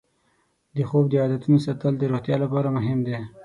[0.75, 3.15] د خوب د عادتونو ساتل د روغتیا لپاره مهم دی.